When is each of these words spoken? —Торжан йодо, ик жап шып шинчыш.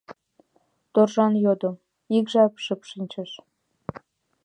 —Торжан 0.93 1.33
йодо, 1.43 1.71
ик 2.17 2.25
жап 2.33 2.53
шып 2.63 2.81
шинчыш. 2.89 3.31